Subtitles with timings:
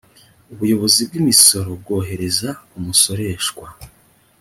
[0.53, 3.67] ubuyobozi bw imisoro bwoherereza umusoreshwa